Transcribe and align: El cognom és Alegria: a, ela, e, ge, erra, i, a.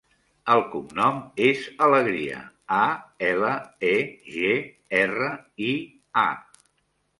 El 0.51 0.61
cognom 0.69 1.19
és 1.49 1.61
Alegria: 1.87 2.39
a, 2.79 2.81
ela, 3.29 3.53
e, 3.93 3.93
ge, 4.39 4.57
erra, 5.05 5.31
i, 5.71 5.71
a. 6.27 6.29